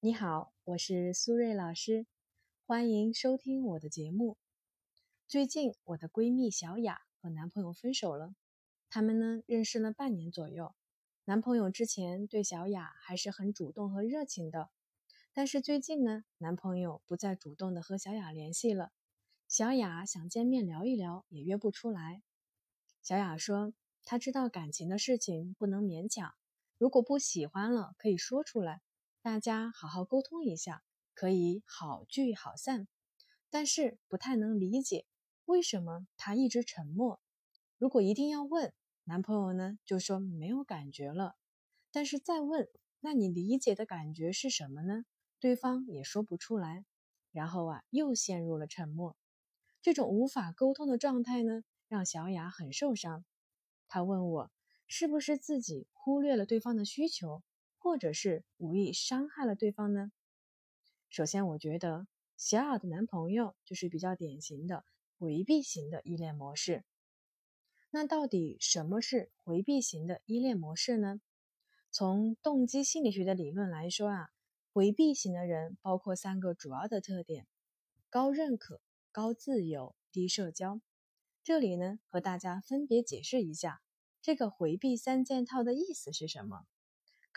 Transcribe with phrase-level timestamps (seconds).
[0.00, 2.06] 你好，我是苏瑞老师，
[2.66, 4.38] 欢迎收听我的节目。
[5.26, 8.32] 最近我的闺蜜小雅和男朋友分手了，
[8.88, 10.72] 他们呢认识了半年左右。
[11.24, 14.70] 男朋友之前对小雅还是很主动和热情的，
[15.32, 18.92] 但是最近呢，男朋友不再主动的和小雅联系了。
[19.48, 22.22] 小雅想见面聊一聊，也约不出来。
[23.02, 23.72] 小雅说，
[24.04, 26.36] 她知道感情的事情不能勉强，
[26.78, 28.80] 如果不喜欢了，可以说出来。
[29.20, 32.86] 大家好好沟通一下，可以好聚好散，
[33.50, 35.06] 但是不太能理解
[35.44, 37.20] 为什么他一直沉默。
[37.78, 41.34] 如果一定要问男朋友呢，就说没有感觉了。
[41.90, 42.68] 但是再问，
[43.00, 45.04] 那你理解的感觉是什么呢？
[45.40, 46.84] 对方也说不出来，
[47.32, 49.16] 然后啊，又陷入了沉默。
[49.82, 53.24] 这种无法沟通的状态呢，让小雅很受伤。
[53.88, 54.50] 她问我，
[54.86, 57.42] 是不是自己忽略了对方的需求？
[57.88, 60.12] 或者是无意伤害了对方呢？
[61.08, 62.06] 首先，我觉得
[62.36, 64.84] 小雅的男朋友就是比较典型的
[65.16, 66.84] 回避型的依恋模式。
[67.88, 71.22] 那到底什么是回避型的依恋模式呢？
[71.90, 74.28] 从动机心理学的理论来说啊，
[74.74, 77.46] 回避型的人包括三个主要的特点：
[78.10, 80.82] 高认可、高自由、低社交。
[81.42, 83.80] 这里呢，和大家分别解释一下
[84.20, 86.66] 这个回避三件套的意思是什么。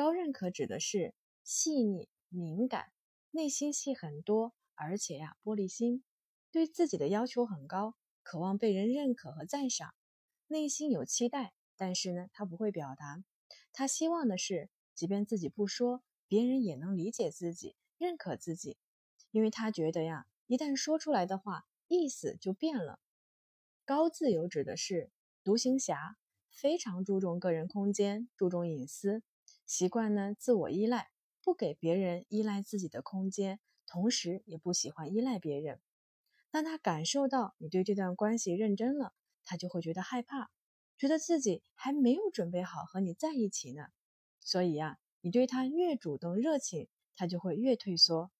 [0.00, 1.12] 高认可指的是
[1.44, 2.90] 细腻、敏感，
[3.32, 6.02] 内心戏很多，而且呀玻璃心，
[6.50, 9.94] 对自己的要求很高，渴望被人认可和赞赏，
[10.46, 13.22] 内心有期待，但是呢他不会表达，
[13.74, 18.78] 他希望的是，即便自己不说，别人也能理解自己、认可自己，
[19.30, 22.98] 因为他觉得呀，一旦说出来的话，意思就变了。
[23.84, 25.10] 高自由指的是
[25.44, 26.16] 独行侠，
[26.48, 29.22] 非常注重个人空间，注重隐私。
[29.70, 31.10] 习惯呢，自我依赖，
[31.44, 35.80] 不给别人依赖自己的空间，同时也不喜欢依赖别人。
[36.50, 40.50] 当他感受到你对这段关系认真了，他就会觉得害怕，
[40.98, 43.84] 觉得自己还没有准备好和你在一起呢。
[44.40, 48.32] 所以呀，你对他越主动热情，他就会越退缩。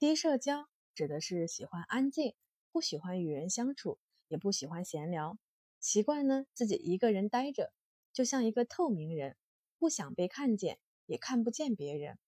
[0.00, 0.66] 低社交
[0.96, 2.34] 指的是喜欢安静，
[2.72, 5.38] 不喜欢与人相处，也不喜欢闲聊，
[5.78, 7.72] 习惯呢自己一个人待着，
[8.12, 9.36] 就像一个透明人。
[9.80, 12.18] 不想被看见，也看不见别人。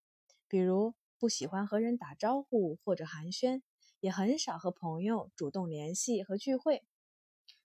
[0.48, 3.60] 比如不喜欢和人打招呼或者寒暄，
[4.00, 6.82] 也很少和朋友主动联系和聚会。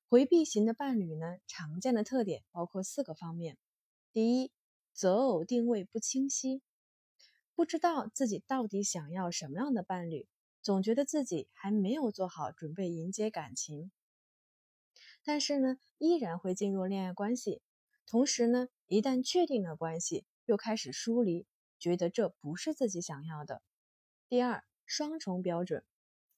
[0.09, 3.57] 回避型的伴侣呢，常见的特点包括四个方面：
[4.11, 4.51] 第一，
[4.91, 6.61] 择偶定位不清晰，
[7.55, 10.27] 不知道自己到底想要什么样的伴侣，
[10.61, 13.89] 总觉得自己还没有做好准备迎接感情，
[15.23, 17.61] 但是呢，依然会进入恋爱关系。
[18.05, 21.45] 同时呢，一旦确定了关系，又开始疏离，
[21.77, 23.61] 觉得这不是自己想要的。
[24.29, 25.83] 第二，双重标准，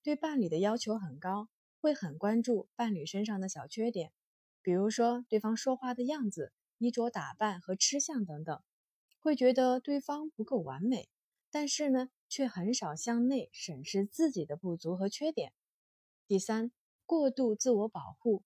[0.02, 1.48] 对伴侣的要求很高，
[1.80, 4.12] 会很关注伴侣身上的小缺点，
[4.64, 8.64] 比如说对方说话的样子、衣着打扮和吃相等等，
[9.20, 11.08] 会觉得对方不够完美，
[11.52, 15.54] 但是呢，却很少向内审视自己的不足和缺点。
[16.26, 16.72] 第三，
[17.06, 18.44] 过度自我保护，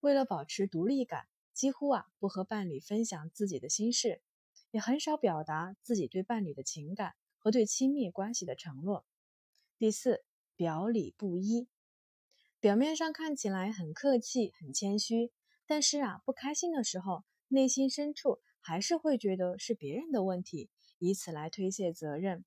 [0.00, 1.28] 为了保持独立感。
[1.58, 4.22] 几乎啊不和伴侣分享自己的心事，
[4.70, 9.04] 也很少表达自己对伴侣的情感和对亲密关系的承诺。
[9.76, 10.22] 第四，
[10.54, 11.66] 表里不一，
[12.60, 15.32] 表面上看起来很客气、很谦虚，
[15.66, 20.70] 但是啊不开心的时候，内心深处还是会觉得是别人的问题，
[21.00, 22.44] 以此来推卸责任。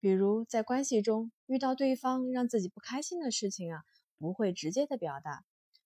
[0.00, 3.84] 比如在关系中遇到对方让自己不开心的事情啊，
[4.18, 5.44] 不会直接的表达，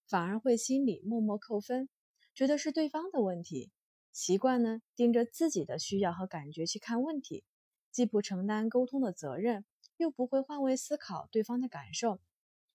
[0.08, 1.90] 反而会心里默默扣分。
[2.34, 3.70] 觉得是对方的问题，
[4.12, 7.44] 习惯呢盯着自己的需要和感觉去看问题，
[7.92, 9.64] 既不承担沟通的责任，
[9.96, 12.18] 又不会换位思考对方的感受，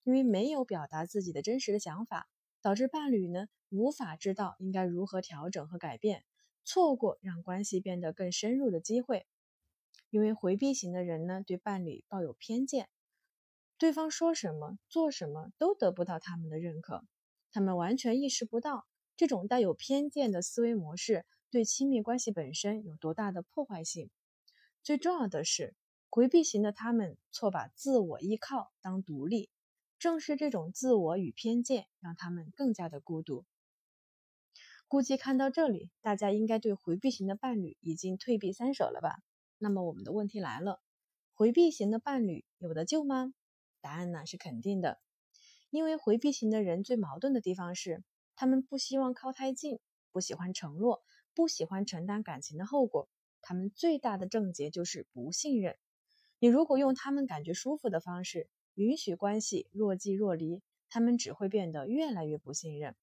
[0.02, 2.26] 因为没有表达自己的真实的想法，
[2.62, 6.24] 导致伴侣呢无法知道应该如何调整和改变，
[6.64, 9.26] 错过让关系变得更深入的机会。
[10.08, 12.88] 因为回避型的人呢对伴侣抱有偏见，
[13.76, 17.04] 对方说什么做什么都得不到他们的认可，
[17.52, 18.86] 他们完全意识不到。
[19.20, 24.08] 这种带有偏见的思维模式对亲密关系本身有多大的破坏性？
[24.82, 25.74] 最重要的是，
[26.08, 29.50] 回避型的他们错把自我依靠当独立，
[29.98, 33.44] 正是这种自我与偏见让他们更加的孤独。
[34.88, 39.16] 估计看到这里，大家应该对回避型的伴侣已经退避三舍了吧？
[39.58, 40.80] 那么我们的问题来了：
[41.34, 43.34] 回避型的伴侣有的救吗？
[43.82, 44.98] 答案呢是肯定的，
[45.68, 48.02] 因为回避型的人最矛盾的地方是。
[48.40, 49.80] 他们不希望靠太近，
[50.12, 51.02] 不喜欢承诺，
[51.34, 53.06] 不喜欢承担感情的后果。
[53.42, 55.76] 他们最大的症结就是不信任。
[56.38, 62.96] 你如果用他们感觉舒服的方式，允许关系若即若离，他们只会变得越来越不信任。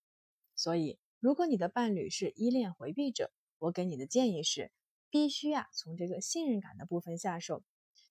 [0.56, 4.72] 所以，如果你的伴侣是依恋回避者，我给你的建议是，
[5.12, 7.63] 必须啊从这个信任感的部分下手。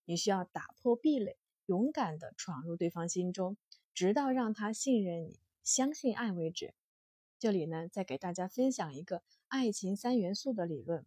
[0.05, 3.57] 你需要打破壁垒，勇敢地闯入对方心中，
[3.93, 6.73] 直到让他信任你、相信爱为止。
[7.39, 11.05] 这里呢，再给大家分享一个爱情三元素的理论。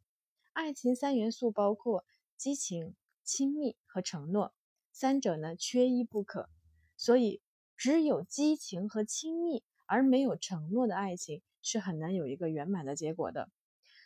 [0.53, 2.05] 爱情三元素包括
[2.37, 2.95] 激情、
[3.25, 4.55] 亲密和承诺，
[4.93, 6.49] 三者呢缺一不可。
[6.97, 7.43] 所以，
[7.77, 13.51] 只有激情和亲密而没有承诺的爱情是很难有一个圆满的结果的。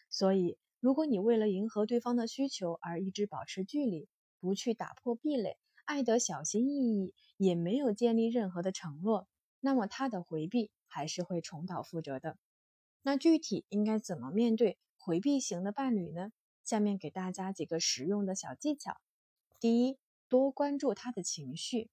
[0.08, 4.08] 所以，如果你为了迎合对方的需求而一直保持距离，
[4.40, 9.28] 不去打破壁垒，爱得小心翼翼，也没有建立任何的承诺，
[9.64, 12.36] 那么他的回避还是会重蹈覆辙的。
[13.00, 16.32] 那具体应该怎么面对回避型的伴侣呢？
[16.62, 19.00] 下面给大家几个实用的小技巧。
[19.58, 19.96] 第一，
[20.28, 21.88] 多关注他的情绪。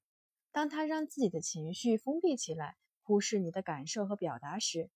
[0.51, 4.89] 当他让自己的情绪封闭起来，忽视你的感受和表达时，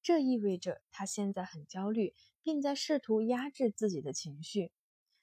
[0.00, 4.72] 这意味着他现在很焦虑，并在试图压制自己的情绪。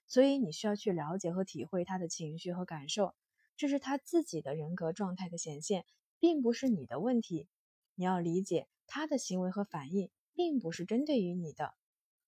[0.06, 3.15] 所以你需要去了解和体会他的情绪和感受，
[3.57, 5.83] 这是他自己的人格状态的显现，
[6.21, 7.47] 并不是你的问题。
[7.95, 11.73] 你要理解他的行为和反应，并不是针对于你的。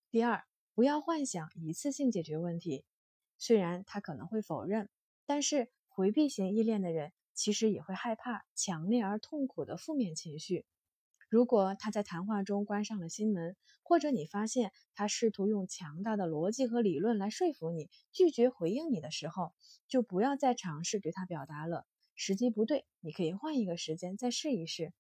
[0.10, 0.44] 第二，
[0.74, 2.84] 不要幻想一次性解决问题。
[3.38, 4.90] 虽然他可能会否认，
[5.28, 10.66] 但是回避型依恋的人其实也会害怕强烈而痛苦的负面情绪。
[11.30, 19.54] 如果他在谈话中关上了心门，或者你发现他试图用强大的逻辑和理论来说服你，拒绝回应你的时候，
[19.88, 21.86] 就不要再尝试对他表达了。
[22.16, 24.94] 时机不对，你可以换一个时间再试一试。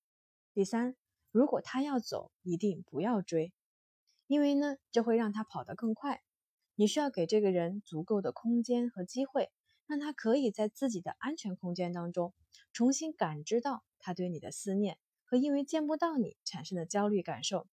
[0.54, 0.95] 第三，
[1.31, 3.54] 如果他要走，一定不要追，
[4.27, 6.21] 因为呢，这会让他跑得更快。
[6.75, 9.51] 你需要给这个人足够的空间和机会，
[9.86, 12.33] 让他可以在自己的安全空间当中
[12.71, 14.98] 重新感知到他对你的思念。
[15.25, 17.68] 和因为见不到你产生的焦虑感受，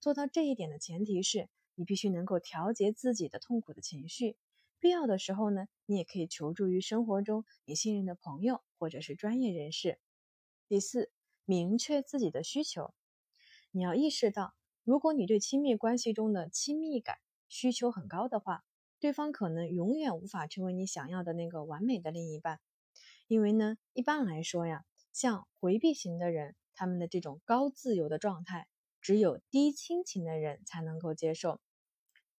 [0.00, 4.36] 做到这一点的前提是你必须能够调节自己的痛苦的情绪。
[4.82, 10.00] 必要的时候呢，你也可以求助于生活中你信任的朋友或者是专业人士。
[10.66, 11.12] 第四，
[11.44, 12.92] 明确自己的需求。
[13.70, 17.18] 你要意识到，如果你对亲密关系中的亲密感
[17.48, 18.64] 需求很高的话，
[18.98, 22.58] 对方可能永远无法成为你想要的那个完美的另一半。
[23.28, 26.56] 因为呢，一般来说呀，像回避型的人。
[26.74, 28.66] 他们的这种高自由的状态，
[29.02, 31.60] 只有低亲情的人才能够接受。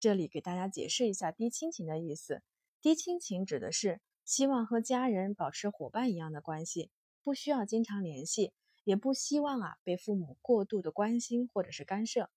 [0.04, 2.44] 这里给大家解释一下低亲情的意思。
[2.82, 6.92] 低亲情指的是希望和家人保持伙伴一样的关系，
[7.24, 8.52] 不需要经常联系，
[8.84, 12.30] 也不希望啊被父母过度的关心或者是干涉。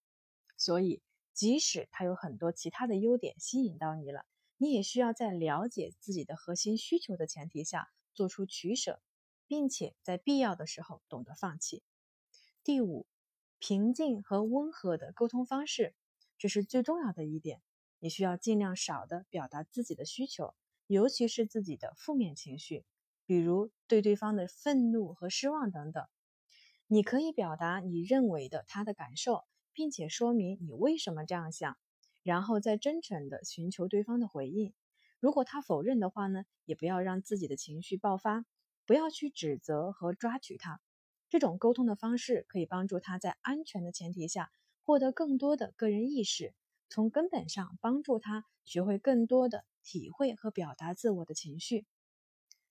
[0.56, 1.02] 所以，
[1.32, 4.24] 即使他有很多其他的优点吸引到你了，
[4.58, 9.02] 你也需要在了解自己的核心需求的前提下做出取舍。
[9.48, 11.82] 并且在必要的时候懂得放弃。
[12.62, 13.06] 第五，
[13.58, 15.94] 平静和温和的沟通方式，
[16.38, 17.60] 这是最重要的一点。
[17.98, 20.54] 你需要尽量少的表达自己的需求，
[20.86, 22.84] 尤其是自己的负面情绪，
[23.24, 26.06] 比如对对方的愤怒和失望等等。
[26.86, 31.76] 你可以表达你认为的他的感受，并且说明你为什么这样想，
[32.22, 34.72] 然后再真诚的寻求对方的回应。
[35.18, 38.44] 如果他否认的话呢，也不要让自己的情绪爆发。
[38.84, 40.80] 不要去指责和抓取他，
[41.28, 44.52] 这种沟通的方式可以帮助他在安全的前提下
[44.86, 46.54] 获得更多的个人意识，
[46.88, 51.84] 从根本上帮助他学会更多的体会和表达自我的情绪。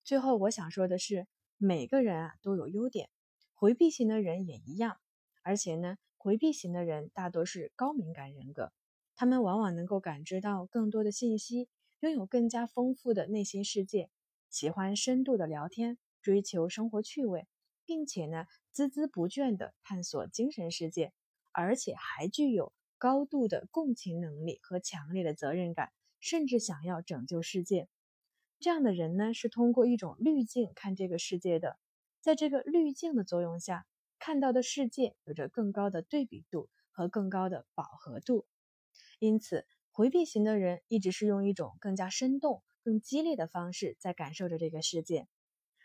[0.05, 3.09] 最后，我想说的是，每个人啊都有优点，
[3.53, 4.97] 回避型的人也一样。
[5.43, 8.71] 而且呢，回避型的人大多是高敏感人格，
[9.17, 11.67] 他们往往能够感知到更多的信息，
[11.99, 14.09] 拥有更加丰富的内心世界，
[14.49, 15.97] 喜欢深度的聊天。
[16.21, 17.45] 追求生活趣味，
[17.85, 21.13] 并且呢孜孜不倦地探索精神世界，
[21.55, 27.87] 而且还具有高度的共情能力和强烈的责任感，甚至想要拯救世界。
[28.59, 31.77] 这样的人呢是通过一种滤镜看这个世界的，
[32.19, 33.85] 在这个滤镜的作用下，
[34.19, 38.45] 看到的世界有着更高的对比度和更高的饱和度。
[39.19, 45.27] 因此，回避型的人一直是用一种更加生动、更激烈的方式在感受着这个世界。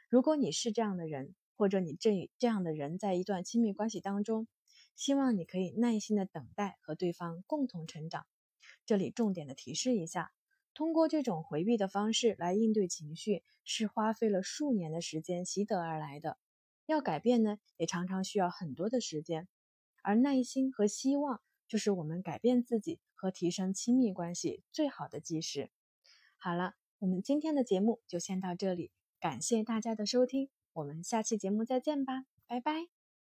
[0.09, 4.49] 如果你是这样的人，或者你正与这样的人在一段亲密关系当中，
[5.00, 8.26] 希望你可以耐心的等待和对方共同成长。
[8.85, 10.30] 这里重点的提示一下，
[10.75, 16.37] 通过这种回避的方式来应对情绪，是花费了数年的时间习得而来的。
[16.85, 19.49] 要改变呢，也常常需要很多的时间。
[20.02, 25.71] 而耐心和希望，就是我们改变自己和提升亲密关系最好的基石。
[26.37, 26.75] 好了。
[27.00, 33.00] 我们今天的节目就先到这里，感谢大家的收听，我们下期节目再见吧，拜拜。